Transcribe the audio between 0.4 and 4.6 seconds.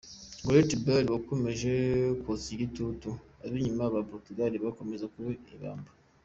Gareth Bale wakomeje kotsa igitutu abinyuma ba Portugal